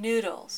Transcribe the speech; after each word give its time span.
noodles. 0.00 0.56